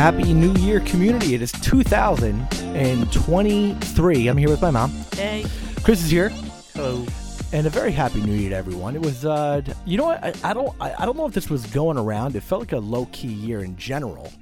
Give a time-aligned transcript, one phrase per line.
[0.00, 1.34] Happy New Year, community.
[1.34, 4.28] It is 2023.
[4.28, 4.90] I'm here with my mom.
[5.12, 5.44] Hey.
[5.82, 6.30] Chris is here.
[6.72, 7.04] Hello.
[7.52, 8.96] And a very happy New Year to everyone.
[8.96, 10.24] It was, uh, you know what?
[10.24, 12.34] I, I don't, I, I don't know if this was going around.
[12.34, 14.32] It felt like a low key year in general.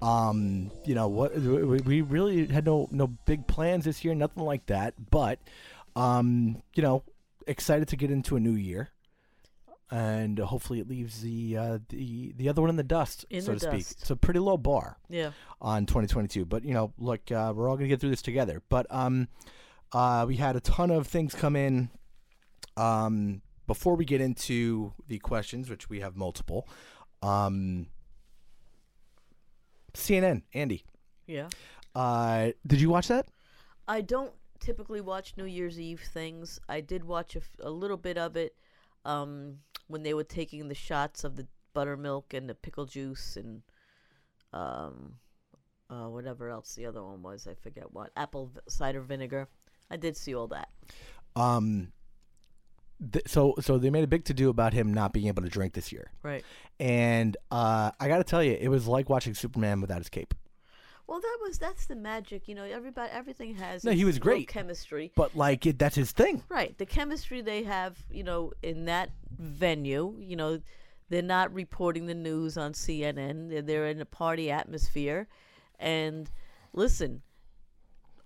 [0.00, 1.34] Um, you know what?
[1.34, 4.94] We we really had no no big plans this year, nothing like that.
[5.10, 5.40] But,
[5.96, 7.02] um, you know,
[7.48, 8.90] excited to get into a new year,
[9.90, 13.52] and hopefully it leaves the uh, the the other one in the dust, In so
[13.54, 13.72] the to speak.
[13.80, 14.00] dust.
[14.02, 15.32] It's a pretty low bar Yeah.
[15.60, 16.44] on 2022.
[16.44, 18.62] But you know, look, uh, we're all gonna get through this together.
[18.68, 19.28] But um,
[19.92, 21.90] uh, we had a ton of things come in.
[22.76, 26.66] Um, before we get into the questions, which we have multiple,
[27.22, 27.86] um,
[29.94, 30.84] CNN, Andy,
[31.26, 31.48] Yeah.
[31.94, 33.26] uh, did you watch that?
[33.88, 36.60] I don't typically watch New Year's Eve things.
[36.68, 38.54] I did watch a, f- a little bit of it
[39.04, 39.58] um,
[39.90, 43.62] when they were taking the shots of the buttermilk and the pickle juice and
[44.52, 45.14] um,
[45.90, 47.46] uh, whatever else the other one was.
[47.46, 48.10] I forget what.
[48.16, 49.48] Apple v- cider vinegar.
[49.90, 50.68] I did see all that.
[51.36, 51.92] Um,
[53.12, 55.48] th- so so they made a big to do about him not being able to
[55.48, 56.44] drink this year, Right.
[56.78, 60.34] and uh, I got to tell you, it was like watching Superman without his cape.
[61.10, 62.46] Well, that was that's the magic.
[62.46, 63.82] You know, everybody, everything has.
[63.82, 64.46] No, he was great.
[64.46, 65.10] chemistry.
[65.16, 66.44] But like, it, that's his thing.
[66.48, 66.78] Right.
[66.78, 70.60] The chemistry they have, you know, in that venue, you know,
[71.08, 73.50] they're not reporting the news on CNN.
[73.50, 75.26] They're, they're in a party atmosphere.
[75.80, 76.30] And
[76.72, 77.22] listen,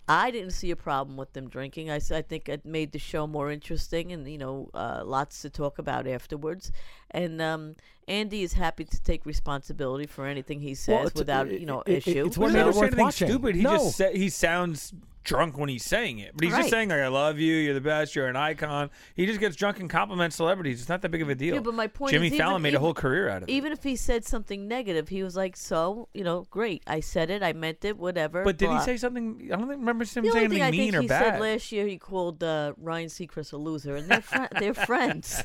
[0.06, 1.91] I didn't see a problem with them drinking.
[1.91, 5.50] I, I think it made the show more interesting and, you know, uh, lots to
[5.50, 6.70] talk about afterwards.
[7.10, 7.76] And um,
[8.06, 11.81] Andy is happy to take responsibility for anything he says Well, without, it- you know,
[11.87, 12.26] it- it- issue.
[12.26, 13.28] it's He what doesn't it ever say worth anything watching.
[13.28, 13.54] stupid.
[13.56, 13.70] He No.
[13.78, 14.93] just sa- he sounds
[15.25, 16.61] drunk when he's saying it, but he's Right.
[16.61, 19.57] just saying like "I love you, you're the best, you're an icon." He just gets
[19.57, 20.81] drunk and compliments celebrities.
[20.81, 21.55] It's not that big of a deal.
[21.55, 23.49] Yeah, but my point Jimmy is Fallon even- made a even- whole career out of
[23.49, 23.53] it.
[23.53, 26.83] even if he said something negative, he was like, "So, you know, great.
[26.87, 27.43] I said it.
[27.43, 27.97] I meant it.
[27.99, 29.41] Whatever." But did he blah." say something?
[29.53, 31.09] I don't think- remember him The saying only anything thing I mean think or he
[31.09, 31.33] bad.
[31.35, 35.43] said last year, he called uh, Ryan Seacrest a loser, and they're fri they're friends,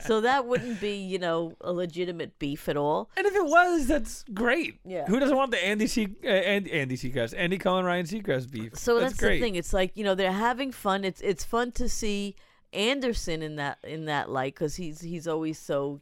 [0.00, 3.10] so that wouldn't be, you know, a legitimate beef at all.
[3.16, 4.78] and if it was, that's great.
[4.84, 5.06] Yeah.
[5.06, 6.08] Who doesn't want the Andy C.
[6.24, 8.76] Uh, Andy, Andy Seacrest, Andy Cohen, Ryan Seacrest beef?
[8.76, 9.38] So that's, great.
[9.40, 9.54] the thing.
[9.56, 11.04] It's like you know they're having fun.
[11.04, 12.36] It's it's fun to see
[12.72, 16.00] Anderson in that in that light because he's he's always so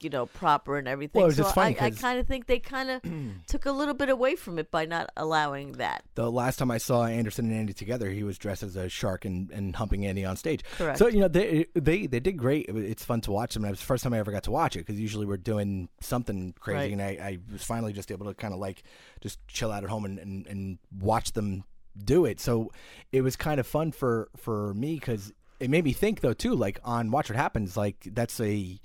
[0.00, 1.20] you know proper and everything.
[1.20, 3.02] Well, it's so I, I kind of think they kind of
[3.46, 6.02] took a little bit away from it by not allowing that.
[6.16, 9.24] The last time I saw Anderson and Andy together, he was dressed as a shark
[9.24, 10.64] and, and humping Andy on stage.
[10.76, 10.98] Correct.
[10.98, 12.66] So you know they they they did great.
[12.68, 13.62] It's fun to watch them.
[13.64, 15.36] And it was the first time I ever got to watch it because usually we're
[15.36, 16.92] doing something crazy, Right.
[16.92, 18.82] and I, I was finally just able to kind of like
[19.20, 21.62] just chill out at home and, and, and watch them
[21.96, 22.40] do it.
[22.40, 22.72] So
[23.10, 26.54] it was kind of fun for for me because it made me think though too.
[26.54, 28.78] Like on Watch What Happens, like that's a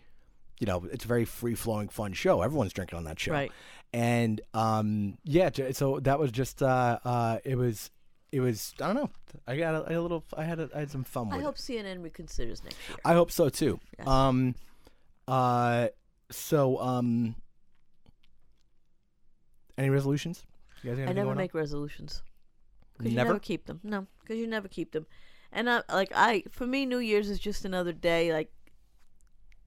[0.60, 2.42] you know, it's a very free flowing, fun show.
[2.42, 3.52] Everyone's drinking on that show, Right.
[3.94, 7.90] And um, yeah, so that was just uh, uh, it was
[8.32, 9.10] it was I don't know.
[9.48, 10.24] I got a, a little.
[10.36, 11.44] I had a, I had some fun with I it.
[11.44, 12.98] hope CNN reconsiders next year.
[13.06, 13.80] I hope so too.
[13.98, 14.08] Yes.
[14.08, 14.56] Um,
[15.28, 15.88] uh,
[16.32, 17.36] so um,
[19.78, 20.44] any resolutions?
[20.84, 21.38] You guys I never going on?
[21.38, 22.22] make resolutions.
[22.98, 23.40] Because you Never?
[23.40, 23.80] keep them.
[23.84, 25.06] No, because you never keep them.
[25.52, 28.34] And I, like I, for me, New Year's is just another day.
[28.34, 28.52] Like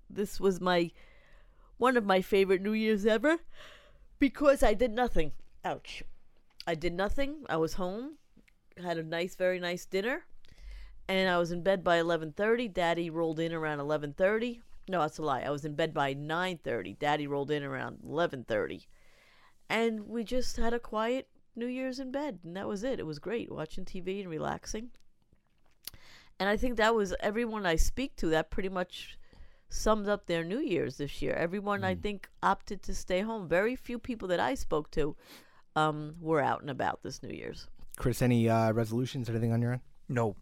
[0.08, 0.90] this was my
[1.78, 3.38] one of my favorite New Year's ever
[4.18, 5.32] because I did nothing.
[5.64, 6.02] Ouch.
[6.66, 7.44] I did nothing.
[7.48, 8.18] I was home,
[8.76, 10.24] had a nice, very nice dinner,
[11.08, 12.72] and I was in bed by 11:30.
[12.72, 14.60] Daddy rolled in around 11:30.
[14.88, 15.42] No, that's a lie.
[15.42, 16.98] I was in bed by 9:30.
[16.98, 18.86] Daddy rolled in around 11:30.
[19.68, 21.28] And we just had a quiet
[21.60, 22.98] New Year's in bed, and that was it.
[22.98, 24.90] It was great watching TV and relaxing.
[26.40, 29.18] And I think that was everyone I speak to that pretty much
[29.68, 31.34] sums up their New Year's this year.
[31.34, 33.46] Everyone I think opted to stay home.
[33.46, 35.14] Very few people that I spoke to
[35.76, 37.68] um, were out and about this New Year's.
[37.96, 39.28] Chris, any uh, resolutions?
[39.28, 39.82] Anything on your end?
[40.08, 40.34] No.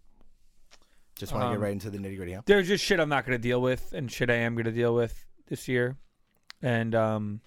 [1.17, 2.33] Just want to Um, get right into the nitty gritty.
[2.35, 2.43] Huh?
[2.47, 4.73] There's just shit I'm not going to deal with and shit I am going to
[4.73, 5.97] deal with this year.
[6.63, 7.41] And um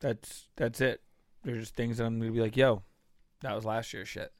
[0.00, 1.00] that's that's it.
[1.42, 2.82] There's just things that I'm going to be like, "Yo,
[3.40, 4.32] that was last year's shit."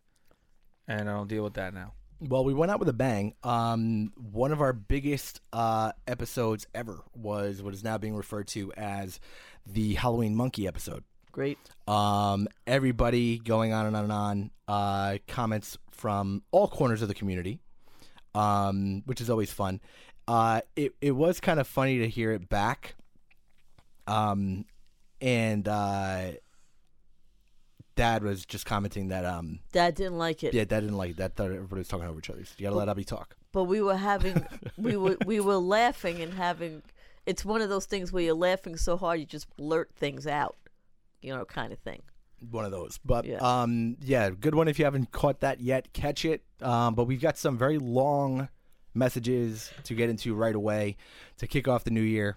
[0.88, 1.92] And I don't deal with that now.
[2.20, 3.34] Well, we went out with a bang.
[3.42, 8.72] Um, one of our biggest uh, episodes ever was what is now being referred to
[8.74, 9.18] as
[9.66, 11.02] the Halloween Monkey episode.
[11.32, 11.58] Great.
[11.88, 14.50] Um, everybody going on and on and on.
[14.68, 17.58] Uh, comments from all corners of the community,
[18.34, 19.80] um, which is always fun.
[20.28, 22.94] Uh, it it was kind of funny to hear it back.
[24.06, 24.66] Um,
[25.20, 26.32] and uh,
[27.94, 30.54] Dad was just commenting that um, Dad didn't like it.
[30.54, 31.34] yeah, Dad didn't like that.
[31.36, 32.44] Thought everybody was talking over each other.
[32.44, 33.36] So You gotta let Abby talk.
[33.52, 34.46] but we were having
[34.76, 36.82] we were we were laughing and having
[37.26, 40.56] it's one of those things where you're laughing so hard you just blurt things out
[41.20, 42.02] you know kind of thing
[42.50, 42.98] one of those.
[43.04, 43.36] But Yeah.
[43.38, 45.92] um, yeah, good one if you haven't caught that yet.
[45.92, 46.42] Catch it.
[46.60, 48.48] Um, but we've got some very long
[48.94, 50.96] messages to get into right away
[51.38, 52.36] to kick off the new year.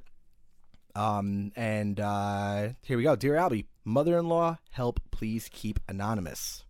[0.95, 6.63] Um, and uh, here we go, dear Albie, mother-in-law, help please keep anonymous.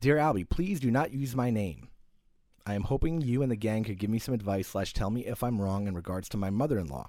[0.00, 1.88] Dear Albie, please do not use my name.
[2.64, 5.26] I am hoping you and the gang could give me some advice slash tell me
[5.26, 7.08] if I'm wrong in regards to my mother-in-law.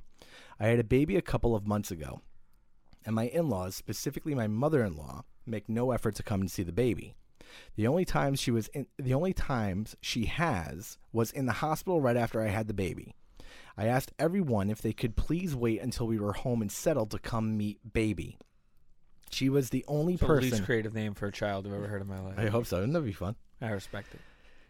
[0.60, 2.22] I had a baby a couple of months ago
[3.06, 6.52] and my in laws, specifically my mother in law, make no effort to come and
[6.52, 7.16] see the baby.
[7.76, 12.00] The only times she was in the only times she has was in the hospital
[12.00, 13.16] right after I had the baby.
[13.78, 17.20] I asked everyone if they could please wait until we were home and settled to
[17.20, 18.38] come meet baby.
[19.32, 21.88] She was the only It's the least person creative name for a child I've ever
[21.88, 22.38] heard in my life.
[22.38, 22.78] I hope so.
[22.78, 23.36] Wouldn't that be fun?
[23.62, 24.20] I respect it.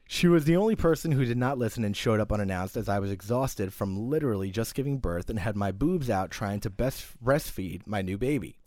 [0.08, 3.00] She was the only person who did not listen and showed up unannounced as I
[3.00, 7.06] was exhausted from literally just giving birth and had my boobs out trying to best
[7.24, 8.58] breastfeed my new baby.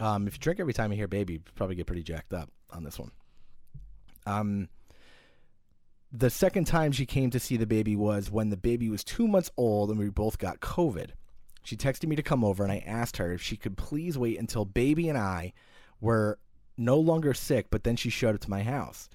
[0.00, 2.50] Um, if you drink every time you hear baby, you probably get pretty jacked up
[2.70, 3.12] on this one.
[4.26, 4.68] Um,
[6.16, 9.26] the second time she came to see the baby was when the baby was two
[9.26, 11.10] months old and we both got COVID.
[11.64, 14.38] She texted me to come over and I asked her if she could please wait
[14.38, 15.52] until baby and I
[16.00, 16.38] were
[16.76, 19.08] no longer sick, but then she showed up to my house.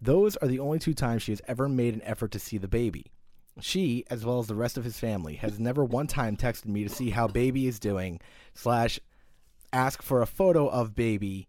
[0.00, 2.66] Those are the only two times she has ever made an effort to see the
[2.66, 3.12] baby.
[3.60, 6.82] She, as well as the rest of his family, has never one time texted me
[6.82, 8.20] to see how baby is doing,
[8.54, 8.98] slash,
[9.72, 11.46] ask for a photo of baby,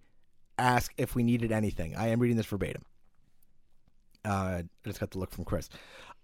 [0.59, 1.95] ask if we needed anything.
[1.95, 2.83] I am reading this verbatim.
[4.23, 5.69] Uh, I just got the look from Chris.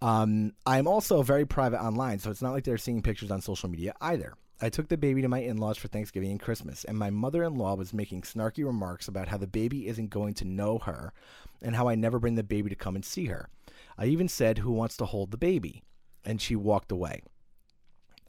[0.02, 3.70] Um, I'm also very private online, so it's not like they're seeing pictures on social
[3.70, 4.36] media either.
[4.60, 7.44] I took the baby to my in laws for Thanksgiving and Christmas, and my mother
[7.44, 11.14] in law was making snarky remarks about how the baby isn't going to know her
[11.62, 13.50] and how I never bring the baby to come and see her.
[13.98, 15.84] I even said, Who wants to hold the baby?
[16.26, 17.22] And she walked away.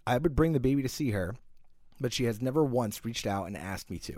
[0.06, 1.34] I would bring the baby to see her,
[2.00, 4.14] but she has never once reached out and asked me to.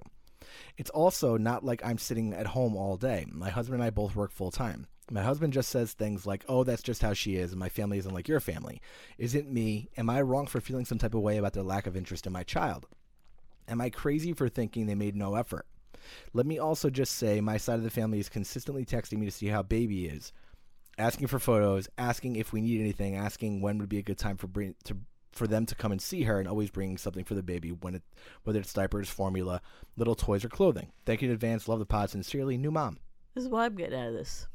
[0.76, 3.26] It's also not like I'm sitting at home all day.
[3.30, 4.86] My husband and I both work full time.
[5.12, 7.98] My husband just says things like, oh, that's just how she is, and my family
[7.98, 8.80] isn't like your family.
[9.18, 9.90] Isn't me?
[9.96, 12.32] Am I wrong for feeling some type of way about their lack of interest in
[12.32, 12.86] my child?
[13.66, 15.66] Am I crazy for thinking they made no effort?
[16.32, 19.32] Let me also just say my side of the family is consistently texting me to
[19.32, 20.32] see how baby is,
[20.96, 24.36] asking for photos, asking if we need anything, asking when would be a good time
[24.36, 24.96] for bring, to
[25.32, 27.96] for them to come and see her, and always bringing something for the baby when
[27.96, 28.02] it
[28.44, 29.60] whether it's diapers, formula,
[29.96, 30.90] little toys, or clothing.
[31.04, 31.68] Thank you in advance.
[31.68, 32.10] Love the pod.
[32.10, 32.98] Sincerely, new mom.
[33.34, 34.46] this is what i'm getting out of this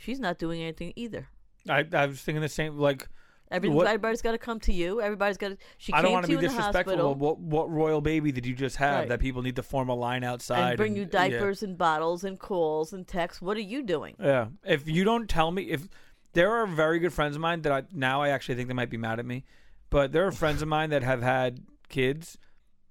[0.00, 1.28] she's not doing anything either
[1.68, 2.78] I, I was thinking the same.
[2.78, 3.08] Like,
[3.50, 5.00] everybody's got to come to you.
[5.00, 5.58] Everybody's got to.
[5.78, 7.14] She I came don't want to you be disrespectful.
[7.14, 9.08] what what royal baby did you just have Right.
[9.08, 11.28] that people need to form a line outside and bring you yeah.
[11.28, 13.42] diapers and bottles and calls and texts.
[13.42, 14.16] What are you doing?
[14.18, 14.48] Yeah.
[14.64, 15.88] If you don't tell me, if
[16.32, 18.90] there are very good friends of mine that I now I actually think they might
[18.90, 19.44] be mad at me,
[19.90, 22.38] but there are friends of mine that have had kids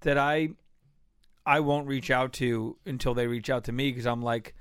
[0.02, 0.50] that I
[1.46, 4.54] I won't reach out to until they reach out to me because I'm like,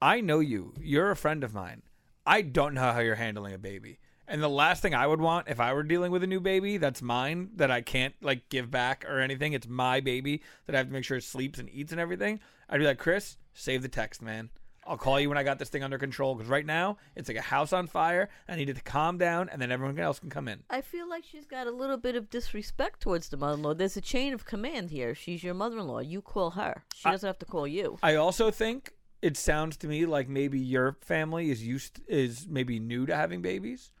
[0.00, 0.74] I know you.
[0.80, 1.82] You're a friend of mine.
[2.26, 3.98] I don't know how you're handling a baby.
[4.28, 6.76] And the last thing I would want if I were dealing with a new baby
[6.76, 10.78] that's mine that I can't like give back or anything, it's my baby that I
[10.78, 12.38] have to make sure it sleeps and eats and everything.
[12.68, 14.50] I'd be like, Chris, save the text, man.
[14.86, 17.36] I'll call you when I got this thing under control because right now it's like
[17.36, 18.28] a house on fire.
[18.48, 20.62] I need it to calm down, and then everyone else can come in.
[20.70, 23.74] I feel like she's got a little bit of disrespect towards the mother-in-law.
[23.74, 25.14] There's a chain of command here.
[25.14, 25.98] She's your mother-in-law.
[26.00, 26.84] You call her.
[26.94, 27.98] She I- doesn't have to call you.
[28.02, 32.78] I also think it sounds to me like maybe your family is used is maybe
[32.78, 33.92] new to having babies,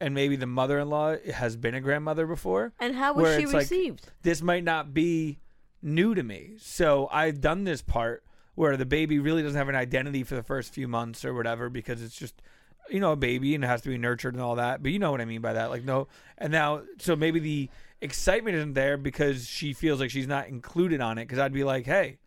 [0.00, 2.72] and maybe the mother-in-law has been a grandmother before.
[2.80, 4.10] And how was she it's like, received?
[4.22, 5.38] this might not be
[5.82, 6.54] new to me.
[6.58, 10.42] So I've done this part where the baby really doesn't have an identity for the
[10.42, 12.40] first few months or whatever because it's just
[12.88, 14.82] you know a baby and it has to be nurtured and all that.
[14.82, 15.70] But you know what I mean by that.
[15.70, 17.68] Like no and now so maybe the
[18.00, 21.64] excitement isn't there because she feels like she's not included on it because I'd be
[21.64, 22.18] like, "Hey,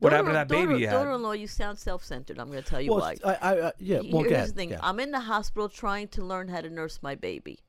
[0.00, 2.38] what happened to that Daughter- baby you had?" Daughter-in-law, you sound self-centered.
[2.38, 3.12] I'm going to tell you well, why.
[3.12, 4.00] it's- I, I, uh, yeah.
[4.10, 4.70] Well, Here's go the thing.
[4.70, 4.80] yeah.
[4.82, 7.60] I'm in the hospital trying to learn how to nurse my baby.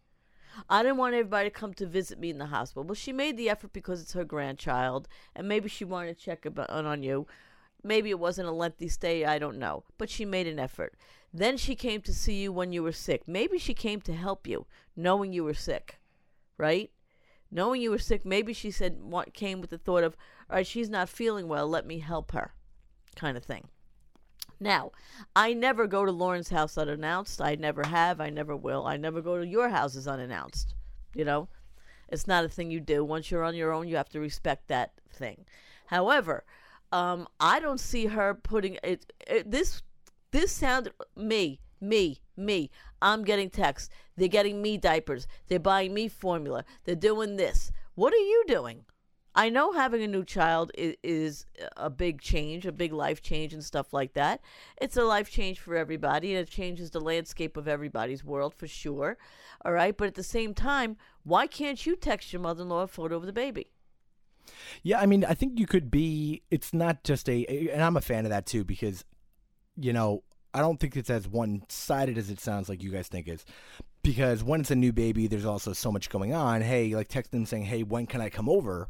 [0.70, 2.84] I didn't want everybody to come to visit me in the hospital.
[2.84, 6.46] Well, she made the effort because it's her grandchild, and maybe she wanted to check
[6.46, 7.26] about, on you.
[7.84, 9.26] Maybe it wasn't a lengthy stay.
[9.26, 9.86] I don't know.
[9.98, 10.94] But she made an effort.
[11.34, 13.24] Then she came to see you when you were sick.
[13.28, 16.00] Maybe she came to help you, knowing you were sick,
[16.58, 16.92] right?
[17.50, 20.16] Knowing you were sick, maybe she said what came with the thought of,
[20.52, 21.66] all right, she's not feeling well.
[21.66, 22.54] Let me help her,
[23.16, 23.70] kind of thing.
[24.60, 24.92] Now,
[25.34, 27.42] I never go to Lauren's house unannounced.
[27.42, 28.20] I never have.
[28.20, 28.86] I never will.
[28.86, 30.76] I never go to your houses unannounced.
[31.16, 31.48] You know,
[32.10, 33.04] it's not a thing you do.
[33.04, 35.46] Once you're on your own, you have to respect that thing.
[35.88, 36.44] However,
[36.92, 39.50] um, I don't see her putting it, it.
[39.50, 39.82] This,
[40.32, 42.70] this sounded me, me, me.
[43.02, 43.90] I'm getting texts.
[44.18, 45.28] They're getting me diapers.
[45.48, 46.66] They're buying me formula.
[46.84, 47.72] They're doing this.
[47.96, 48.84] What are you doing?
[49.34, 51.46] I know having a new child is, is
[51.78, 54.42] a big change, a big life change, and stuff like that.
[54.82, 58.68] It's a life change for everybody, and it changes the landscape of everybody's world for
[58.68, 59.18] sure.
[59.64, 63.16] All right, but at the same time, why can't you text your mother-in-law a photo
[63.16, 63.68] of the baby?
[64.84, 66.42] Yeah, I mean, I think you could be.
[66.50, 69.06] It's not just a, and I'm a fan of that too because,
[69.78, 70.24] you know,
[70.54, 73.46] I don't think it's as one sided as it sounds like you guys think is.
[74.04, 76.62] Because when it's a new baby, there's also so much going on.
[76.62, 78.90] Hey, like texting saying, "Hey, when can I come over?"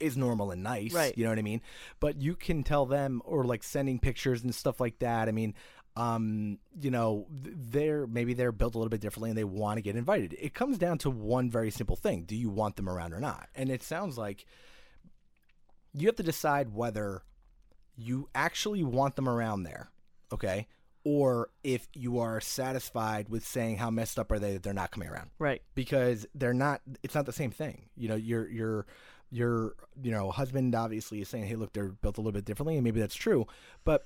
[0.00, 0.92] Is normal and nice.
[0.92, 1.16] Right.
[1.16, 1.60] You know what I mean?
[2.00, 5.28] But you can tell them or like sending pictures and stuff like that.
[5.28, 5.54] I mean,
[5.96, 9.82] um, you know, they're maybe they're built a little bit differently and they want to
[9.82, 10.34] get invited.
[10.40, 12.24] It comes down to one very simple thing.
[12.24, 13.48] Do you want them around or not?
[13.54, 14.46] And it sounds like
[15.92, 17.22] you have to decide whether
[17.96, 19.90] you actually want them around there,
[20.32, 20.68] okay?
[21.02, 24.90] Or if you are satisfied with saying how messed up are they that they're not
[24.90, 25.62] coming around Right.
[25.74, 28.86] because they're not it's not the same thing you know your your
[29.30, 32.74] your you know husband obviously is saying hey look they're built a little bit differently
[32.76, 33.46] and maybe that's true
[33.84, 34.04] but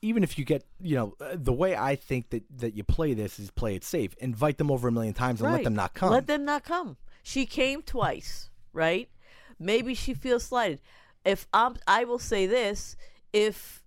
[0.00, 3.14] even if you get you know uh, the way i think that that you play
[3.14, 5.94] this is play it safe invite them over a million times and let them not
[5.94, 6.96] come Let them not come.
[7.22, 9.08] She came twice, right?
[9.60, 10.80] Maybe she feels slighted.
[11.24, 12.96] If I'm, I will say this:
[13.32, 13.84] if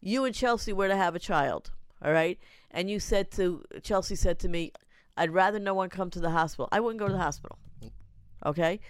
[0.00, 1.70] you and Chelsea were to have a child,
[2.02, 2.40] all right,
[2.72, 4.72] and you said to Chelsea said to me,
[5.16, 7.56] "I'd rather no one come to the hospital," I wouldn't go to the hospital.
[8.44, 8.80] Okay.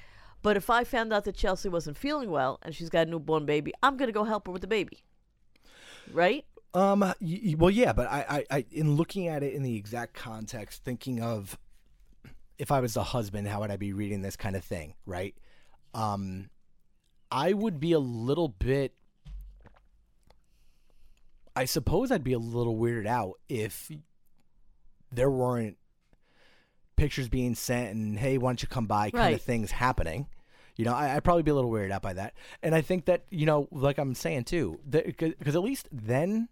[0.43, 3.45] But if I found out that Chelsea wasn't feeling well and she's got a newborn
[3.45, 5.05] baby, I'm gonna go help her with the baby.
[6.13, 6.45] Right?
[6.73, 7.01] Um.
[7.01, 10.85] y- well, yeah, but I, I, I, in looking at it in the exact context,
[10.85, 11.59] thinking of
[12.59, 15.35] if I was the husband, how would I be reading this kind of thing, right?
[15.95, 16.51] Um,
[17.31, 18.95] I would be a little bit.
[21.57, 23.91] I suppose I'd be a little weirded out if
[25.11, 25.77] there weren't
[27.01, 30.27] pictures being sent and hey, why don't you come by kind of things happening.
[30.77, 32.35] You know, I, I'd probably be a little weirded out by that.
[32.63, 36.49] And I think that, you know, like I'm saying too, because at least then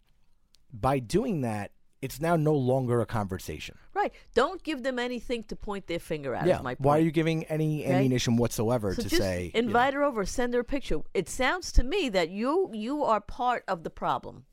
[0.72, 3.76] by doing that, it's now no longer a conversation.
[3.92, 4.12] Right.
[4.34, 6.46] Don't give them anything to point their finger at.
[6.46, 6.58] yeah.
[6.58, 6.86] Is my point.
[6.86, 7.94] Why are you giving any Okay?
[7.94, 11.00] ammunition whatsoever So to say you know, invite her over, send her a picture.
[11.12, 14.44] It sounds to me that you you are part of the problem.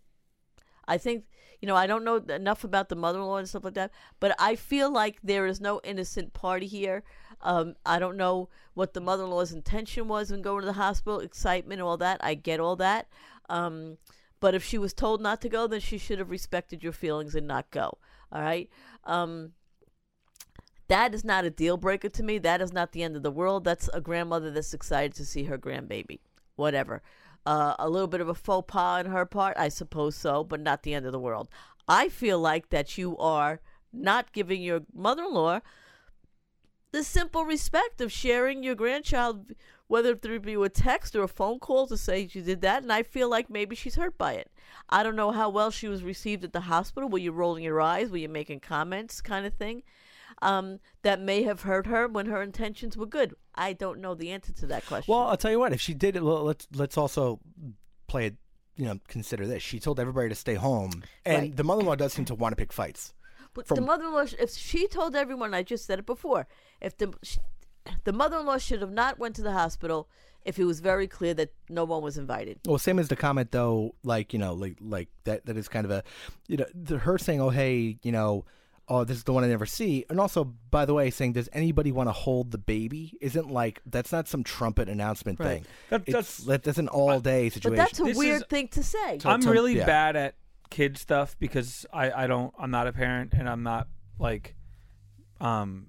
[0.88, 1.26] I think
[1.62, 4.56] you know I don't know enough about the mother-in-law and stuff like that, but I
[4.56, 7.04] feel like there is no innocent party here.
[7.42, 11.82] Um, I don't know what the mother-in-law's intention was in going to the hospital, excitement,
[11.82, 12.24] all that.
[12.24, 13.08] I get all that.
[13.50, 13.98] Um,
[14.40, 17.36] but if she was told not to go, then she should have respected your feelings
[17.36, 17.98] and not go.
[18.32, 18.70] All right.
[19.04, 19.54] Um,
[20.88, 22.38] that is not a deal breaker to me.
[22.38, 23.64] That is not the end of the world.
[23.64, 26.20] That's a grandmother that's excited to see her grandbaby.
[26.56, 27.02] Whatever.
[27.46, 30.60] Uh, a little bit of a faux pas on her part, I suppose so, but
[30.60, 31.48] not the end of the world.
[31.88, 33.60] I feel like that you are
[33.94, 35.60] not giving your mother in law
[36.96, 39.52] the simple respect of sharing your grandchild,
[39.88, 42.84] whether it be a text or a phone call to say she did that.
[42.84, 44.50] And I feel like maybe she's hurt by it.
[44.90, 47.10] I don't know how well she was received at the hospital.
[47.10, 48.10] Were you rolling your eyes?
[48.10, 49.84] Were you making comments, kind of thing?
[50.42, 53.34] Um, that may have hurt her when her intentions were good.
[53.56, 55.12] I don't know the answer to that question.
[55.12, 55.72] Well, I'll tell you what.
[55.74, 57.40] If she did it, well, let's let's also
[58.08, 58.36] play it
[58.76, 59.64] you know consider this.
[59.64, 61.56] She told everybody to stay home, and Right.
[61.56, 63.14] the mother-in-law does seem to want to pick fights.
[63.54, 66.48] But From- the mother-in-law, if she told everyone, I just said it before,
[66.82, 67.38] if the sh-
[68.04, 70.10] the mother-in-law should have not went to the hospital
[70.44, 72.60] if it was very clear that no one was invited.
[72.66, 75.86] Well, same as the comment though, like you know, like like that that is kind
[75.86, 76.04] of a,
[76.48, 78.44] you know, the, her saying, "Oh, hey, you know."
[78.88, 80.06] Oh, this is the one I never see.
[80.12, 83.82] And also, by the way, saying, "Does anybody want to hold the baby?" Isn't like
[83.86, 85.48] that's not some trumpet announcement Right.
[85.64, 85.66] thing.
[85.90, 87.78] That- that's- that- that's an all day But situation.
[87.78, 89.18] that's a This weird is- thing to say.
[89.20, 89.86] So- I'm so- really yeah.
[89.88, 90.36] bad at
[90.70, 93.88] kid stuff because I, I don't I'm not a parent and I'm not
[94.20, 94.56] like
[95.40, 95.88] um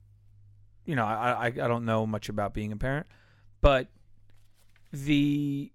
[0.85, 3.07] you know I, I I don't know much about being a parent
[3.63, 3.89] but
[4.93, 5.73] the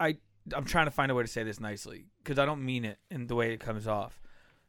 [0.00, 0.18] I
[0.54, 2.98] I'm trying to find a way to say this nicely because I don't mean it
[3.10, 4.20] in the way it comes off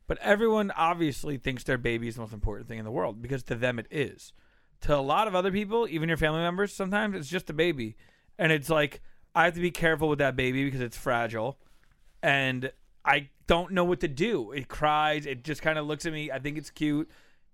[0.09, 3.43] but everyone obviously thinks their baby is the most important thing in the world because
[3.43, 4.33] to them it is
[4.81, 7.95] to a lot of other people even your family members sometimes it's just a baby
[8.37, 9.01] and it's like
[9.33, 11.57] I have to be careful with that baby because it's fragile
[12.21, 12.71] and
[13.05, 14.51] I don't know what to do.
[14.51, 15.25] It cries.
[15.25, 16.31] It just kind of looks at me.
[16.31, 17.09] I think it's cute,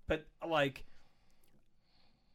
[0.06, 0.84] but like,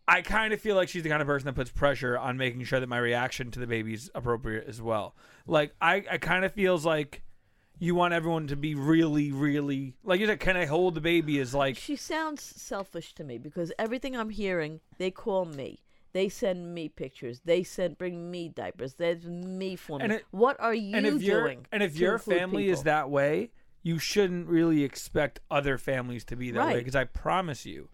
[0.08, 2.64] I kind of feel like she's the kind of person that puts pressure on making
[2.64, 5.16] sure that my reaction to the baby's appropriate as well.
[5.46, 7.22] Like, I, I kind of feels like
[7.82, 10.40] you want everyone to be really, really like you said.
[10.40, 11.40] Can I hold the baby?
[11.40, 15.80] Is like She sounds selfish to me because everything I'm hearing, they call me.
[16.14, 17.42] They send me pictures.
[17.44, 18.94] They send bring me diapers.
[18.96, 20.16] There's me for me.
[20.16, 21.66] It- what are you and if your doing?
[21.72, 23.50] and if your family is that way,
[23.82, 26.78] you shouldn't really expect other families to be that way.
[26.80, 27.90] Because I promise you,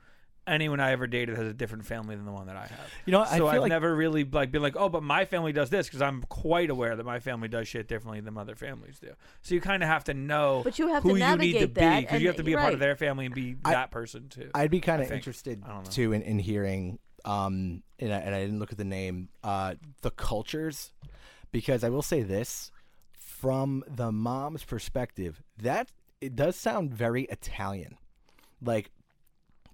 [0.48, 2.80] anyone I ever dated has a different family than the one that I have.
[3.06, 5.26] You know, I so feel I've like- never really like been like, oh, but my
[5.26, 8.56] family does this because I'm quite aware that my family does shit differently than other
[8.56, 9.12] families do.
[9.42, 11.30] So you kind of have to know, But you have who to you need to
[11.60, 13.56] navigate be that, because you have to be a part of their family and be
[13.66, 14.50] I- that person too.
[14.56, 15.90] I'd be kind of interested I don't know.
[15.92, 19.76] too in, in hearing, um, and I, and I didn't look at the name, uh,
[20.02, 20.92] the cultures,
[21.52, 22.72] because I will say this,
[23.14, 25.90] from the mom's perspective, that
[26.22, 27.98] it does sound very Italian,
[28.62, 28.90] like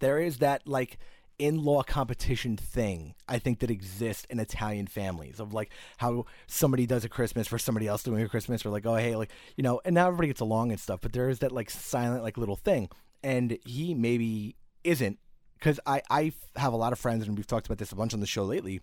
[0.03, 0.97] there is that like
[1.39, 7.03] in-law competition thing I think that exists in Italian families of like how somebody does
[7.03, 9.81] a Christmas for somebody else doing a Christmas or like oh hey like you know
[9.83, 12.55] and now everybody gets along and stuff but there is that like silent like little
[12.55, 12.89] thing.
[13.23, 15.17] And he maybe isn't
[15.57, 18.13] because I I have a lot of friends and we've talked about this a bunch
[18.13, 18.81] on the show lately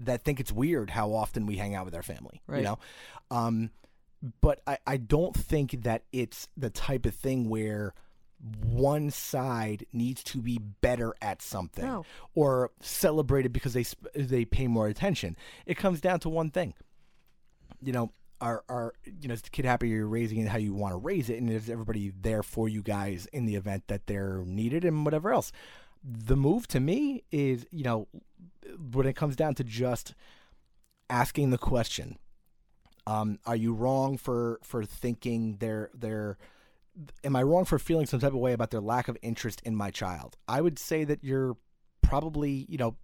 [0.00, 2.78] that think it's weird how often we hang out with our family you know?
[3.30, 3.70] Um
[4.40, 7.94] but I, I don't think that it's the type of thing where
[8.62, 12.04] one side needs to be better at something No.
[12.34, 15.36] or celebrated because they they pay more attention.
[15.66, 16.74] It comes down to one thing.
[17.80, 20.72] You know, are are you know is the kid happy you're raising it how you
[20.74, 24.06] want to raise it, and is everybody there for you guys in the event that
[24.06, 25.50] they're needed and whatever else.
[26.04, 28.06] The move to me is you know
[28.92, 30.14] when it comes down to just
[31.10, 32.18] asking the question
[33.06, 36.36] um, are you wrong for for thinking they're they're
[37.24, 39.74] am I wrong for feeling some type of way about their lack of interest in
[39.74, 40.36] my child?
[40.46, 41.56] I would say that you're
[42.02, 42.96] probably, you know,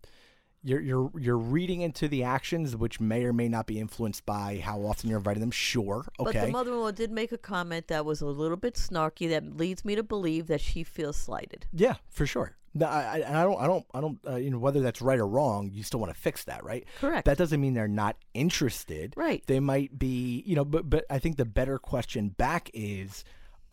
[0.67, 4.63] you're you're you're reading into the actions which may or may not be influenced by
[4.65, 5.51] how often you're inviting them.
[5.51, 6.33] Sure, okay.
[6.39, 9.85] But the mother-in-law did make a comment that was a little bit snarky that leads
[9.85, 11.67] me to believe that she feels slighted.
[11.73, 12.57] yeah, for sure.
[12.77, 15.01] No, I, I, and I don't, I don't, I don't, uh, you know, whether that's
[15.01, 16.85] right or wrong, you still want to fix that, right?
[16.99, 17.25] Correct.
[17.27, 19.15] That doesn't mean they're not interested.
[19.17, 19.45] Right.
[19.47, 23.23] They might be, you know, but but I think the better question back is,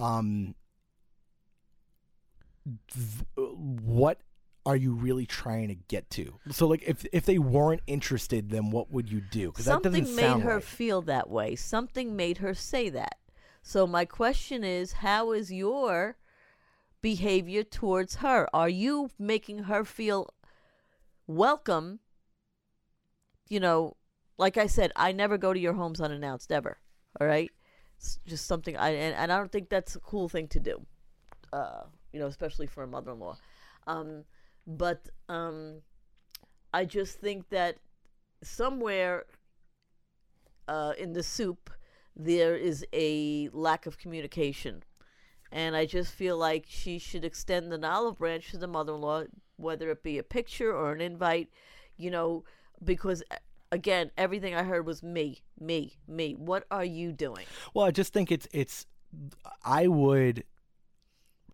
[0.01, 0.55] um,
[2.93, 4.21] th- what
[4.65, 6.35] are you really trying to get to?
[6.51, 9.51] So, like, if if they weren't interested, then what would you do?
[9.51, 10.63] Because that Something made her right.
[10.63, 11.55] feel that way.
[11.55, 13.17] Something made her say that.
[13.63, 16.17] So my question is, how is your
[17.01, 18.47] behavior towards her?
[18.53, 20.33] Are you making her feel
[21.27, 21.99] welcome?
[23.49, 23.97] You know,
[24.37, 26.79] like I said, I never go to your homes unannounced ever.
[27.19, 27.51] All right,
[28.01, 30.81] it's just something I and, and I don't think that's a cool thing to do.
[31.53, 33.37] Uh, you know, especially for a mother-in-law.
[33.85, 34.23] Um,
[34.65, 35.81] but um,
[36.73, 37.77] I just think that
[38.41, 39.25] somewhere
[40.67, 41.69] uh, in the soup
[42.15, 44.83] there is a lack of communication.
[45.51, 49.01] And I just feel like she should extend an olive branch to the mother in
[49.01, 49.23] law,
[49.57, 51.49] whether it be a picture or an invite,
[51.97, 52.45] you know,
[52.83, 53.21] because
[53.71, 56.33] again, everything I heard was me, me, me.
[56.33, 57.45] What are you doing?
[57.73, 58.85] Well, I just think it's it's.
[59.65, 60.43] I would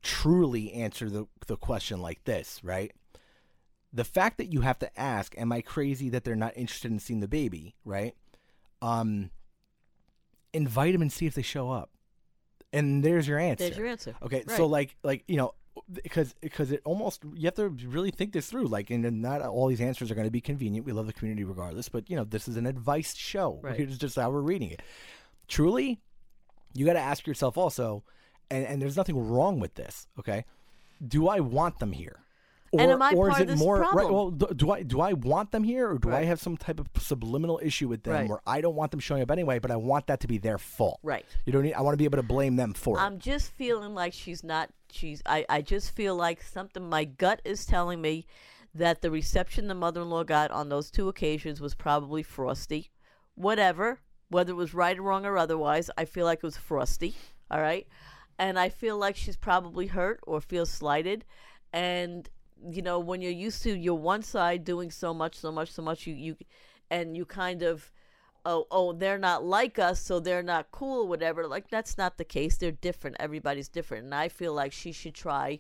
[0.04, 2.92] truly answer the the question like this, right?
[3.94, 7.00] The fact that you have to ask, "Am I crazy that they're not interested in
[7.00, 8.16] seeing the baby?" Right?
[8.82, 9.32] Um,
[10.54, 11.90] invite them and see if they show up,
[12.72, 13.66] and there's your answer.
[13.66, 14.16] There's your answer.
[14.22, 14.58] Okay, Right.
[14.58, 15.54] so like like you know
[16.04, 18.68] because because it almost you have to really think this through.
[18.68, 20.86] Like, and not all these answers are going to be convenient.
[20.86, 23.60] We love the community regardless, but you know this is an advice show.
[23.62, 23.76] Right.
[23.76, 24.82] Here's just how we're reading it.
[25.48, 26.00] truly,
[26.74, 28.04] you got to ask yourself also,
[28.50, 30.08] and, and there's nothing wrong with this.
[30.20, 30.46] Okay,
[31.06, 32.20] do I want them here?
[32.74, 34.10] Or, And am I or part is of it this more right?
[34.12, 36.80] Well, do, do I do I want them here, or do I have some type
[36.80, 38.30] of subliminal issue with them Right.
[38.30, 40.58] where I don't want them showing up anyway, but I want that to be their
[40.58, 41.00] fault?
[41.02, 41.26] Right.
[41.46, 41.74] You don't need.
[41.76, 43.02] I want to be able to blame them for it.
[43.02, 44.70] I'm just feeling like she's not.
[44.92, 45.22] She's.
[45.26, 45.46] I.
[45.50, 46.90] I just feel like something.
[46.90, 48.26] My gut is telling me
[48.76, 52.92] that the reception the mother-in-law got on those two occasions was probably frosty.
[53.36, 54.00] Whatever,
[54.30, 57.16] whether it was right or wrong or otherwise, I feel like it was frosty.
[57.50, 57.88] All right,
[58.38, 61.24] and I feel like she's probably hurt or feels slighted,
[61.72, 62.30] and
[62.70, 65.82] you know when you're used to your one side doing so much, so much, so
[65.82, 66.38] much, you you,
[66.90, 67.92] and you kind of
[68.48, 71.46] oh, oh, they're not like us, so they're not cool, whatever.
[71.46, 72.58] Like that's not the case.
[72.58, 73.18] They're different.
[73.20, 75.60] Everybody's different, and I feel like she should try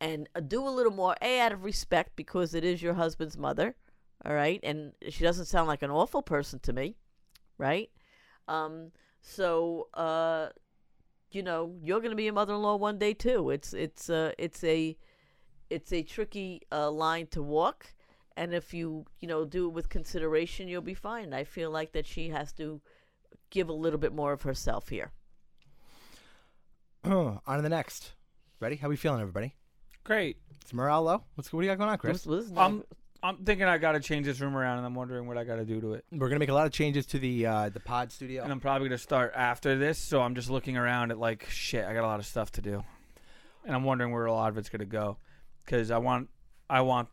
[0.00, 1.16] and uh, do a little more.
[1.22, 3.76] A out of respect because it is your husband's mother,
[4.24, 6.96] all right, and she doesn't sound like an awful person to me,
[7.56, 7.90] right?
[8.48, 10.48] Um, so uh,
[11.30, 13.50] you know, you're gonna be a mother-in-law one day too.
[13.50, 14.96] It's it's uh it's a
[15.70, 17.86] it's a tricky uh, line to walk
[18.36, 21.92] and if you you know do it with consideration you'll be fine i feel like
[21.92, 22.80] that she has to
[23.50, 25.12] give a little bit more of herself here
[27.04, 28.12] On to the next.
[28.60, 28.76] Ready?
[28.76, 29.54] How are we feeling, everybody?
[30.04, 30.38] Great.
[30.62, 31.22] It's morale low.
[31.34, 32.22] What's what do you got going on, Chris?
[32.22, 32.82] This- this is I'm
[33.22, 35.56] I'm thinking I got to change this room around, and I'm wondering what I got
[35.56, 36.04] to do to it.
[36.12, 38.42] We're gonna make a lot of changes to the uh, the pod studio.
[38.42, 41.84] And I'm probably gonna start after this, so I'm just looking around at like shit.
[41.84, 42.82] I got a lot of stuff to do,
[43.66, 45.18] and I'm wondering where a lot of it's gonna go,
[45.64, 46.28] because I want,
[46.68, 47.08] I want,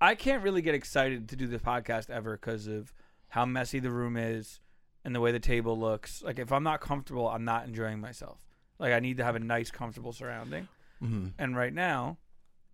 [0.00, 2.92] I can't really get excited to do the podcast ever because of
[3.28, 4.60] how messy the room is
[5.04, 6.22] and the way the table looks.
[6.22, 8.38] Like if I'm not comfortable, I'm not enjoying myself.
[8.78, 10.68] Like I need to have a nice, comfortable surrounding,
[11.02, 11.32] Mhm.
[11.38, 12.18] and right now,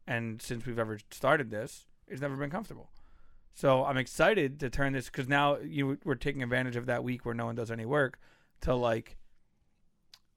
[0.07, 2.91] and since we've ever started this, it's never been comfortable.
[3.55, 7.25] So I'm excited to turn this because now you we're taking advantage of that week
[7.25, 8.19] where no one does any work
[8.63, 9.17] to like,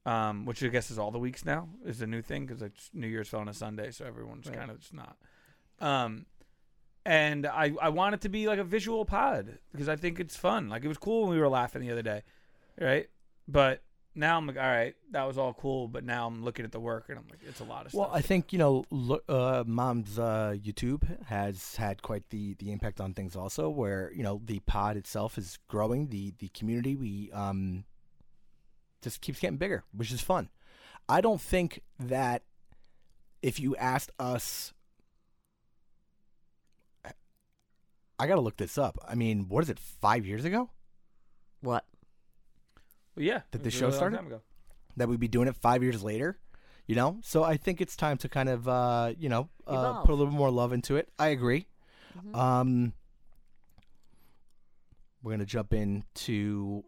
[0.06, 2.90] um, which I guess is all the weeks now is a new thing because it's
[2.94, 4.58] New Year's fell on a Sunday, so everyone's Right.
[4.58, 5.18] kind of just not.
[5.80, 6.26] Um,
[7.06, 10.36] and I I want it to be like a visual pod because I think it's
[10.36, 10.70] fun.
[10.70, 12.24] Like it was cool when we were laughing the other day,
[12.80, 13.08] right?
[13.48, 13.84] But
[14.18, 16.80] now I'm like, all right, that was all cool, but now I'm looking at the
[16.80, 18.12] work and I'm like, it's a lot of Well, stuff.
[18.14, 18.86] Well, I think you know,
[19.30, 23.70] uh, Mom's uh, YouTube has had quite the the impact on things also.
[23.70, 27.84] Where you know the pod itself is growing, the the community we um
[29.06, 30.50] just keeps getting bigger, which is fun.
[31.08, 32.42] I don't think that
[33.42, 34.74] if you asked us,
[38.18, 38.98] I got to look this up.
[39.08, 39.80] I mean, what is it?
[39.80, 40.70] Five years ago
[41.62, 41.86] what
[43.16, 44.16] Well, yeah, That the show really started?
[44.18, 44.42] time ago.
[44.98, 46.38] that we'd be doing it five years later.
[46.88, 50.12] You know, so I think it's time to kind of, uh, you know, uh, put
[50.12, 51.10] a little more love into it.
[51.18, 51.66] I agree.
[52.34, 52.94] Um,
[55.24, 56.84] we're gonna jump into.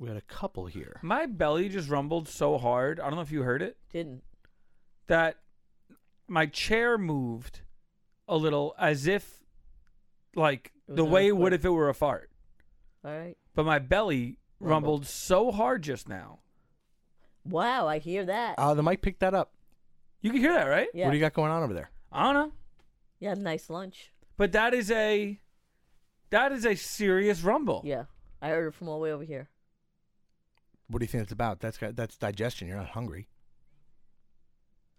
[0.00, 0.98] We had a couple here.
[1.02, 2.98] My belly just rumbled so hard.
[2.98, 3.76] I don't know if you heard it.
[3.92, 4.22] didn't
[5.08, 5.36] That
[6.26, 7.60] my chair moved
[8.26, 9.44] a little as if,
[10.34, 12.30] like, the way it would if it were a fart.
[13.04, 16.38] all right But my belly rumbled so hard just now.
[17.44, 19.52] wow i hear that Uh, the mic picked that up.
[20.22, 20.88] You can hear that, right?
[20.94, 21.90] yeah What do you got going on over there?
[22.12, 22.52] I don't know.
[23.18, 25.38] you had a nice lunch But that is a,
[26.30, 27.82] that is a serious rumble.
[27.84, 28.04] yeah
[28.40, 29.48] i heard it from all the way over here
[30.90, 31.60] What do you think it's about?
[31.60, 32.66] That's that's digestion.
[32.66, 33.28] You're not hungry.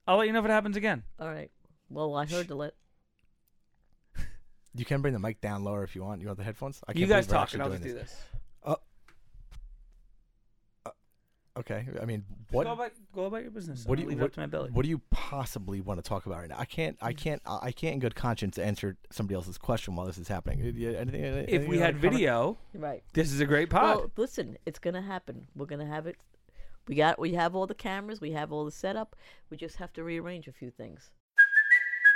[0.08, 1.04] I'll let you know if it happens again.
[1.20, 1.52] all right
[1.90, 2.76] well i heard the lit.
[4.74, 6.22] You can bring the mic down lower if you want.
[6.22, 6.82] You want the headphones?
[6.88, 8.16] I You can't guys believe talk, and I'll just do this.
[8.66, 8.86] this.
[11.62, 11.86] Okay.
[12.02, 12.67] I mean, Go what?
[12.67, 13.86] about, go about your business.
[13.86, 14.71] What do you leave it what, up to my belly?
[14.71, 16.58] what do you possibly want to talk about right now?
[16.60, 17.17] I can't I mm.
[17.17, 20.74] can't I can't in good conscience answer somebody else's question while this is happening.
[20.76, 23.84] Yeah, Anything, if anything we had video, right this is a great pod.
[23.97, 26.17] well listen it's gonna happen we're gonna have it
[26.88, 29.15] we got we have all the cameras we have all the setup
[29.50, 31.10] we just have to rearrange a few things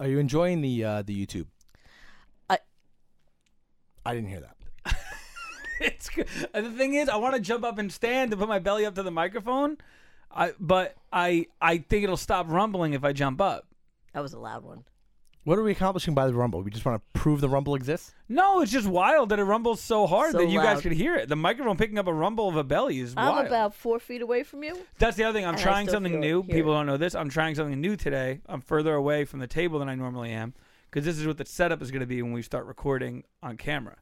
[0.00, 1.46] Are you enjoying the uh, the YouTube?
[2.48, 2.58] I-
[4.06, 4.96] I didn't hear that.
[5.80, 6.26] it's good.
[6.54, 8.86] And the thing is, I want to jump up and stand to put my belly
[8.86, 9.76] up to the microphone,
[10.30, 13.66] I but I I think it'll stop rumbling if I jump up.
[14.14, 14.84] That was a loud one.
[15.48, 16.60] What are we accomplishing by the rumble?
[16.60, 18.12] We just want to prove the rumble exists.
[18.28, 20.82] No, it's just wild that it rumbles so hard So that you guys loud.
[20.82, 21.30] could hear it.
[21.30, 23.46] The microphone picking up a rumble of a belly is I'm wild.
[23.46, 24.78] about four feet away from you.
[24.98, 25.46] That's the other thing.
[25.46, 26.42] I'm And I trying still something feel new.
[26.42, 26.54] here.
[26.54, 27.14] People don't know this.
[27.14, 28.40] I'm trying something new today.
[28.46, 30.52] I'm further away from the table than I normally am
[30.90, 33.56] because this is what the setup is going to be when we start recording on
[33.56, 33.96] camera.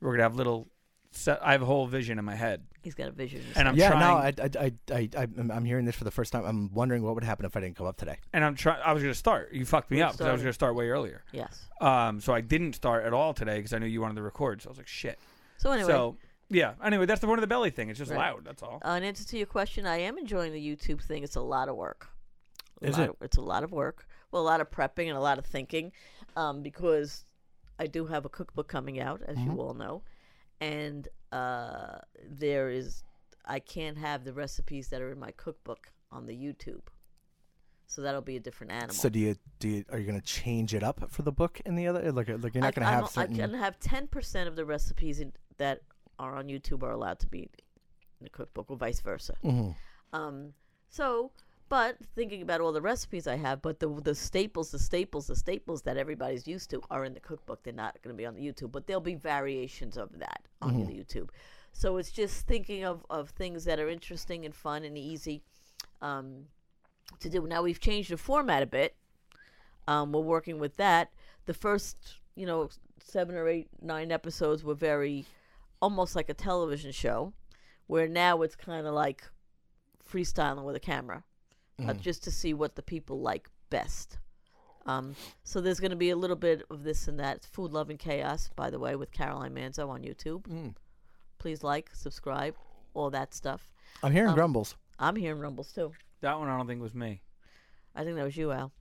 [0.00, 0.66] We're going to have little
[1.12, 1.38] set.
[1.44, 3.42] I have a whole vision in my head, He's got a vision.
[3.56, 4.00] and I'm yeah, trying.
[4.00, 6.44] no, I, I, I, I, I'm- I'm hearing this for the first time.
[6.44, 8.18] I'm wondering what would happen if I didn't come up today.
[8.32, 8.80] and I'm trying.
[8.84, 9.52] I was going to start.
[9.52, 10.44] You fucked me We're up because I was starting.
[10.44, 11.24] going to start way earlier.
[11.32, 11.68] yes.
[11.80, 14.62] Um, so I didn't start at all today because I knew you wanted to record.
[14.62, 15.18] So I was like, shit.
[15.58, 16.16] So anyway, So
[16.48, 16.74] yeah.
[16.82, 17.90] Anyway, that's the point of the belly thing.
[17.90, 18.18] It's just Right.
[18.18, 18.44] loud.
[18.44, 18.80] That's all.
[18.84, 21.22] uh, in answer to your question, I am enjoying the YouTube thing.
[21.22, 22.08] It's a lot of work.
[22.82, 23.10] A Is lot it?
[23.10, 24.06] Of, it's a lot of work.
[24.32, 25.92] Well, a lot of prepping and a lot of thinking,
[26.36, 27.24] um, because
[27.78, 29.50] I do have a cookbook coming out, as Mm-hmm.
[29.52, 30.02] you all know,
[30.60, 33.02] and uh, there is
[33.44, 36.82] I can't have the recipes that are in my cookbook on the YouTube.
[37.86, 38.94] So that'll be a different animal.
[38.94, 41.60] So do you, do you, are you going to change it up for the book
[41.66, 42.12] in the other?
[42.12, 43.34] Like, like you're not going to have I'm- certain.
[43.34, 45.80] I can have ten percent of the recipes in, that
[46.18, 47.48] are on YouTube are allowed to be in
[48.20, 49.34] the cookbook, or vice versa.
[49.42, 49.74] Mhm.
[50.12, 50.52] Um,
[50.88, 51.32] so,
[51.70, 55.36] but thinking about all the recipes I have, but the the staples, the staples, the
[55.36, 57.62] staples that everybody's used to are in the cookbook.
[57.62, 60.84] They're not going to be on the YouTube, but there'll be variations of that on
[60.84, 61.30] the YouTube.
[61.72, 65.42] So it's just thinking of of things that are interesting and fun and easy
[66.02, 66.46] um,
[67.20, 67.46] to do.
[67.46, 68.96] Now we've changed the format a bit.
[69.86, 71.12] Um, we're working with that.
[71.46, 75.24] The first, you know, seven or eight, nine episodes were very
[75.80, 77.32] almost like a television show,
[77.86, 79.22] where now it's kind of like
[80.04, 81.22] freestyling with a camera,
[81.88, 84.18] uh, just to see what the people like best.
[84.86, 85.14] Um,
[85.44, 87.36] so there's going to be a little bit of this and that.
[87.36, 90.42] It's Food Love and Chaos, by the way, with Caroline Manzo on YouTube.
[90.48, 90.74] Mm.
[91.38, 92.54] Please like, subscribe,
[92.94, 93.70] all that stuff.
[94.02, 94.76] I'm hearing um, grumbles.
[94.98, 95.92] I'm hearing rumbles too.
[96.20, 97.22] That one I don't think was me.
[97.94, 98.72] I think that was you, Al.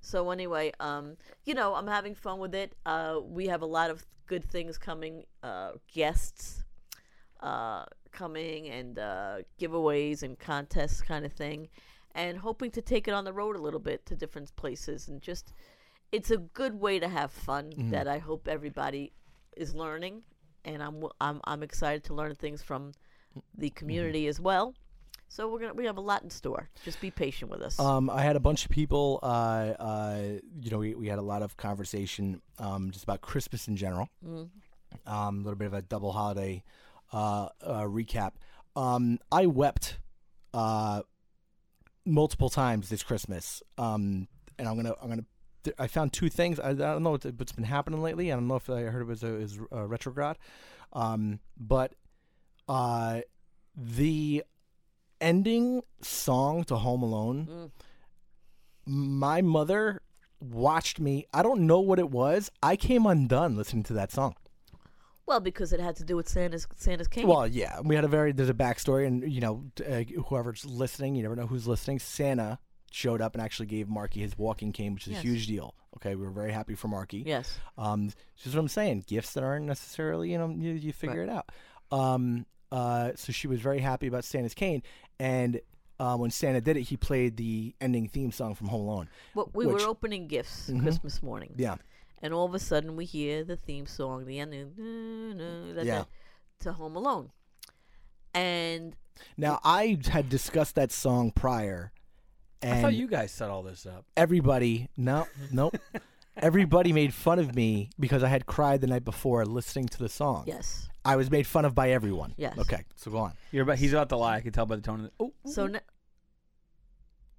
[0.00, 2.74] So anyway, um, you know, I'm having fun with it.
[2.84, 6.62] Uh, we have a lot of good things coming, uh, guests
[7.40, 11.68] uh, coming, and uh, giveaways and contests, kind of thing,
[12.14, 15.20] and hoping to take it on the road a little bit to different places, and
[15.20, 15.52] just
[16.12, 19.12] it's a good way to have fun that I hope everybody
[19.56, 20.22] is learning,
[20.64, 22.92] and I'm I'm I'm excited to learn things from
[23.56, 24.74] the community as well.
[25.28, 26.68] So we're gonna we have a lot in store.
[26.84, 27.80] Just be patient with us.
[27.80, 29.18] Um, I had a bunch of people.
[29.22, 30.22] Uh, uh,
[30.60, 34.08] you know, we, we had a lot of conversation um, just about Christmas in general.
[34.24, 34.50] Mm.
[35.06, 36.62] Um, a little bit of a double holiday
[37.12, 38.32] uh, uh, recap.
[38.76, 39.98] Um, I wept
[40.52, 41.02] uh,
[42.04, 45.24] multiple times this Christmas, um, and I'm gonna I'm gonna.
[45.78, 46.60] I found two things.
[46.60, 48.30] I, I don't know what's, what's been happening lately.
[48.30, 50.36] I don't know if I heard it was a, is uh, retrograde,
[50.92, 51.94] um, but
[52.68, 53.20] uh,
[53.76, 54.44] the
[55.20, 57.48] ending song to Home Alone.
[57.50, 57.70] Mm.
[58.86, 60.02] My mother
[60.40, 61.26] watched me.
[61.32, 62.50] I don't know what it was.
[62.62, 64.34] I came undone listening to that song.
[65.26, 67.26] Well, because it had to do with Santa's Santa's cane.
[67.26, 71.14] Well, yeah, we had a very there's a backstory, and you know, uh, whoever's listening,
[71.14, 71.98] you never know who's listening.
[71.98, 72.58] Santa
[72.90, 75.24] showed up and actually gave Marky his walking cane, which is Yes.
[75.24, 75.74] a huge deal.
[75.96, 77.18] Okay, we were very happy for Marky.
[77.26, 77.58] yes.
[77.78, 79.04] Um, this is what I'm saying.
[79.06, 81.50] Gifts that aren't necessarily, you know, you, you figure it out.
[81.90, 84.82] Um, uh, so she was very happy about Santa's cane,
[85.18, 85.60] and
[86.00, 89.08] uh, when Santa did it, he played the ending theme song from Home Alone.
[89.34, 90.82] Well, we which- were opening gifts Mhm.
[90.82, 91.76] Christmas morning, Yeah,
[92.22, 96.04] and all of a sudden we hear the theme song, the ending, "Na, na," Yeah.
[96.60, 97.30] to Home Alone,
[98.32, 98.96] and
[99.36, 101.92] Now I had discussed that song prior,
[102.62, 104.04] and I thought you guys set all this up.
[104.16, 105.76] everybody no nope
[106.36, 110.08] everybody made fun of me because i had cried the night before listening to the
[110.08, 110.88] song yes.
[111.04, 112.58] i was made fun of by everyone Yes.
[112.58, 114.36] okay so go on You're about, he's about to lie.
[114.36, 115.12] I can tell by the tone of the.
[115.20, 115.78] Oh, So na-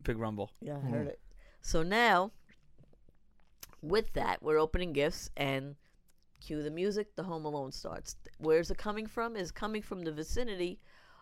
[0.03, 0.51] big rumble.
[0.61, 0.89] yeah, I hmm.
[0.93, 1.19] heard it.
[1.61, 2.31] So now,
[3.89, 5.75] with that, we're opening gifts and
[6.41, 7.15] cue the music.
[7.15, 8.15] The Home Alone starts.
[8.37, 9.35] Where's it coming from?
[9.35, 10.79] Is coming from the vicinity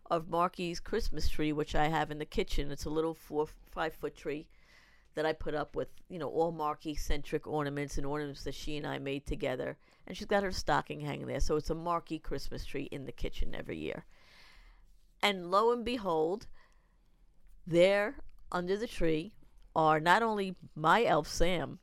[0.09, 2.71] of Marky's Christmas tree, which I have in the kitchen.
[2.71, 4.47] It's a little four, five foot tree
[5.15, 8.77] that I put up with, you know, all Marky centric ornaments and ornaments that she
[8.77, 9.77] and I made together.
[10.07, 11.39] And she's got her stocking hanging there.
[11.39, 14.05] So it's a Marky Christmas tree in the kitchen every year.
[15.21, 16.47] And lo and behold,
[17.65, 18.15] there
[18.51, 19.33] under the tree
[19.75, 21.79] are not only my elf Sam,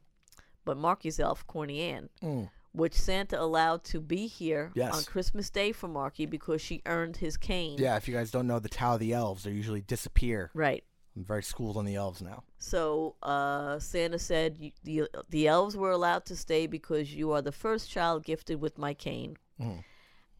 [0.64, 2.51] but Marky's elf Corny Ann, Mm.
[2.73, 4.94] which Santa allowed to be here Yes.
[4.96, 7.79] on Christmas Day for Marky because she earned his cane.
[7.79, 10.51] Yeah, if you guys don't know the Tower of the Elves, they usually disappear.
[10.55, 10.85] Right.
[11.16, 12.44] I'm very schooled on the elves now.
[12.59, 17.51] So uh, Santa said the the elves were allowed to stay because you are the
[17.53, 19.83] first child gifted with my cane, Mhm.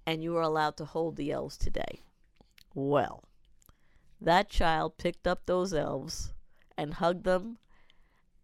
[0.07, 2.03] and you are allowed to hold the elves today.
[2.73, 3.25] Well,
[4.21, 6.33] that child picked up those elves
[6.79, 7.59] and hugged them,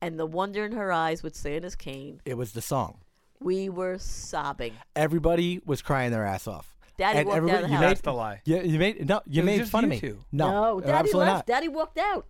[0.02, 2.20] and the wonder in her eyes with Santa's cane.
[2.24, 2.98] It was the song.
[3.40, 4.72] We were sobbing.
[4.94, 6.74] Everybody was crying their ass off.
[6.98, 7.80] Daddy And walked out of the you house.
[7.82, 8.40] made- That's the lie.
[8.46, 9.20] Yeah, you made no.
[9.26, 10.00] You It was made just fun of me.
[10.00, 10.18] two.
[10.32, 11.36] No, Daddy absolutely left.
[11.36, 11.46] not.
[11.54, 12.26] Daddy walked out.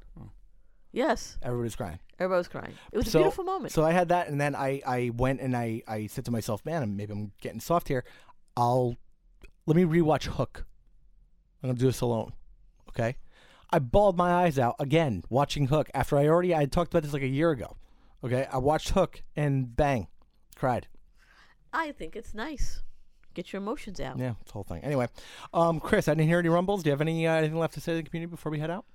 [0.93, 1.99] Yes, Everybody was crying.
[2.19, 2.73] everybody was crying.
[2.91, 3.73] It was so, a beautiful moment.
[3.73, 6.65] So I had that, and then I, I went and I, I said to myself,
[6.65, 8.03] man, maybe I'm getting soft here.
[8.57, 8.97] I'll
[9.67, 10.65] let me rewatch Hook.
[11.63, 12.33] I'm gonna do this alone.
[12.89, 13.17] Okay.
[13.71, 17.03] I bawled my eyes out again watching Hook after I already I had talked about
[17.03, 17.77] this like a year ago.
[18.25, 18.47] Okay.
[18.51, 20.09] I watched Hook and bang,
[20.57, 20.89] cried.
[21.73, 22.83] I think it's nice.
[23.35, 24.19] Get your emotions out.
[24.19, 24.83] Yeah, it's the whole thing.
[24.83, 25.09] Anyway,
[25.53, 26.83] um, Chris, I didn't hear any rumbles.
[26.83, 28.71] Do you have any uh, anything left to say to the community before we head
[28.71, 28.87] out?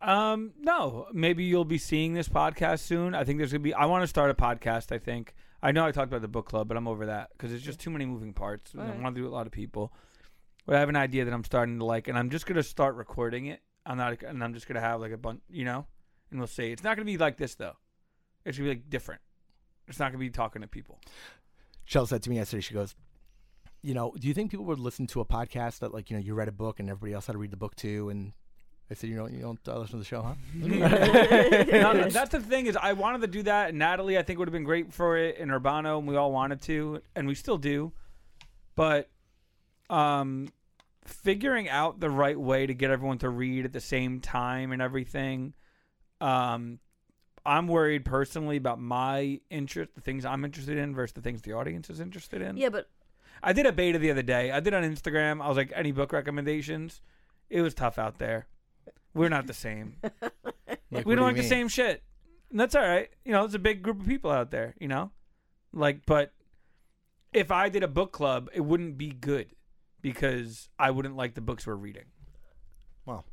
[0.00, 1.06] Um, no.
[1.12, 3.14] Maybe you'll be seeing this podcast soon.
[3.14, 3.74] I think there's gonna be.
[3.74, 4.90] I want to start a podcast.
[4.90, 5.34] I think.
[5.62, 7.78] I know I talked about the book club, but I'm over that because it's just
[7.80, 8.72] too many moving parts.
[8.72, 9.92] and I want to do a lot of people.
[10.64, 12.94] But I have an idea that I'm starting to like, and I'm just gonna start
[12.94, 13.60] recording it.
[13.86, 15.86] I'm not, and I'm just gonna have like a bunch, you know,
[16.30, 16.70] and we'll see.
[16.70, 17.76] It's not gonna be like this though.
[18.44, 19.20] It's gonna be like different.
[19.88, 21.00] It's not gonna be talking to people.
[21.84, 22.94] Shell said to me yesterday, she goes,
[23.82, 26.22] you know, do you think people would listen to a podcast that like, you know,
[26.22, 28.10] you read a book and everybody else had to read the book too?
[28.10, 28.32] And
[28.90, 30.34] I said, you don't, you don't uh, listen to the show, huh?
[30.54, 34.38] no, no, that's the thing is I wanted to do that, and Natalie I think
[34.38, 37.34] would have been great for it, and Urbano, and we all wanted to, and we
[37.34, 37.92] still do,
[38.74, 39.08] but
[39.88, 40.48] um,
[41.12, 44.80] figuring out the right way to get everyone to read at the same time and
[44.80, 45.54] everything,
[46.20, 46.78] um,
[47.44, 51.52] I'm worried personally about my interest, the things I'm interested in versus the things the
[51.52, 52.56] audience is interested in.
[52.56, 52.88] Yeah, but
[53.42, 54.50] I did a beta the other day.
[54.50, 55.42] I did on Instagram.
[55.42, 57.00] I was like, any book recommendations?
[57.48, 58.46] It was tough out there.
[59.14, 59.96] We're not the same.
[60.92, 62.02] Like, we do don't you like the same shit.
[62.50, 63.08] And that's all right.
[63.24, 65.12] You know, it's a big group of people out there, you know?
[65.72, 66.32] Like, but
[67.32, 69.46] if I did a book club, it wouldn't be good
[70.02, 72.04] because I wouldn't like the books we're reading.
[73.06, 73.24] Well,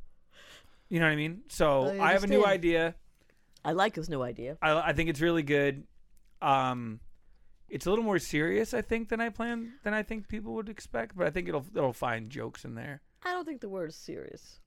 [0.90, 1.42] You know what I mean?
[1.50, 2.96] So I I, have a new idea.
[3.66, 4.58] I like this new idea.
[4.62, 5.84] I, I think it's really good.
[6.42, 7.00] Um,
[7.70, 10.70] it's a little more serious, I think, than I planned, than I think people would
[10.70, 11.18] expect.
[11.18, 13.96] But I think it'll it'll find jokes in there, I don't think the word is
[13.96, 14.60] serious.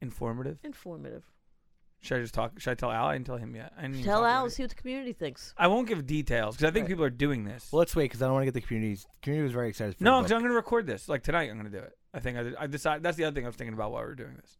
[0.00, 0.58] informative.
[0.62, 1.24] Informative.
[2.02, 2.60] Should I just talk?
[2.60, 3.06] Should I tell Al?
[3.06, 3.72] I didn't tell him yet.
[3.76, 4.50] I didn't even Tell talk about Al, it.
[4.50, 5.52] see what the community thinks.
[5.56, 6.90] I won't give details because I think Right.
[6.90, 7.68] people are doing this.
[7.72, 9.96] well, let's wait because I don't want to get the community's community was very excited.
[9.96, 10.36] For no, because book.
[10.36, 11.08] I'm going to record this.
[11.08, 11.96] Like tonight, I'm going to do it.
[12.14, 13.02] I think I, I decided.
[13.02, 14.58] That's the other thing I was thinking about while we were doing this.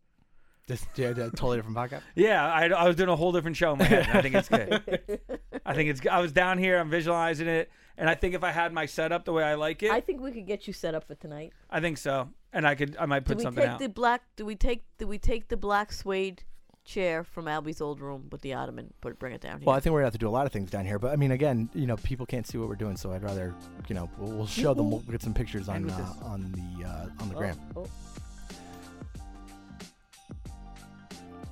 [0.67, 2.01] This yeah, yeah, totally different podcast.
[2.17, 4.09] Yeah, I, I was doing a whole different show in my head.
[4.09, 5.21] and I think it's good.
[5.67, 6.01] I think it's.
[6.11, 6.79] I was down here.
[6.79, 9.85] I'm visualizing it, and I think if I had my setup the way I like
[9.85, 11.53] it, I I, think we could get you set up for tonight.
[11.71, 12.31] I think so.
[12.53, 12.97] And I could.
[12.99, 13.79] I might Do put we something take out.
[13.79, 14.23] the black?
[14.35, 14.83] Do we take?
[14.99, 16.43] Do we take the black suede
[16.87, 18.93] chair from Albie's old room with the ottoman?
[19.01, 19.67] Put bring it down here.
[19.67, 21.13] Well, I think we're gonna have to do a lot of things down here, but
[21.13, 23.55] I mean, again, you know, people can't see what we're doing, so I'd rather,
[23.89, 24.91] you know, we'll, we'll show them.
[24.91, 27.59] We'll get some pictures on uh, on the uh, on the Oh, gram.
[27.77, 27.87] oh.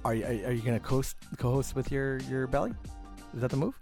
[0.05, 2.73] Are you are you gonna co-host, co-host with your your belly?
[3.35, 3.75] Is that the move?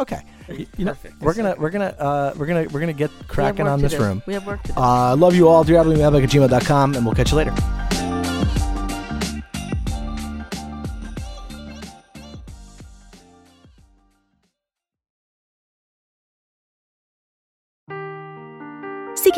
[0.00, 0.20] Okay.
[0.48, 1.20] Y- You, know, Perfect.
[1.20, 4.00] we're gonna we're gonna uh, we're gonna we're gonna get cracking on this do.
[4.00, 4.22] room.
[4.26, 4.80] We have work to do.
[4.80, 5.64] Uh, love you all.
[5.64, 7.54] Do at gmail.com, and we'll catch you later.